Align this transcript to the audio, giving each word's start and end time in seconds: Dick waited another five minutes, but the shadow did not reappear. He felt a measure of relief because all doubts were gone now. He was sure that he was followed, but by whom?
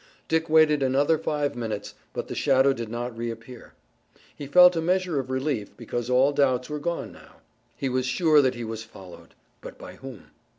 Dick 0.27 0.49
waited 0.49 0.81
another 0.81 1.19
five 1.19 1.55
minutes, 1.55 1.93
but 2.11 2.27
the 2.27 2.33
shadow 2.33 2.73
did 2.73 2.89
not 2.89 3.15
reappear. 3.15 3.75
He 4.35 4.47
felt 4.47 4.75
a 4.75 4.81
measure 4.81 5.19
of 5.19 5.29
relief 5.29 5.77
because 5.77 6.09
all 6.09 6.33
doubts 6.33 6.71
were 6.71 6.79
gone 6.79 7.11
now. 7.11 7.35
He 7.77 7.87
was 7.87 8.07
sure 8.07 8.41
that 8.41 8.55
he 8.55 8.63
was 8.63 8.81
followed, 8.81 9.35
but 9.61 9.77
by 9.77 9.97
whom? 9.97 10.31